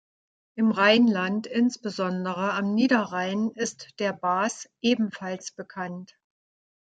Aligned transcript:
Im 0.55 0.71
Rheinland, 0.71 1.45
insbesondere 1.45 2.53
am 2.53 2.73
Niederrhein, 2.73 3.51
ist 3.51 3.99
der 3.99 4.13
Baas 4.13 4.67
ebenfalls 4.81 5.51
bekannt. 5.51 6.17